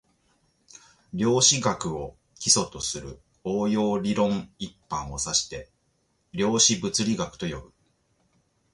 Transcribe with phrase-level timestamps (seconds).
[1.13, 5.69] 量子力学を基礎とする応用理論一般を指して
[6.33, 7.71] 量子物理学と呼ぶ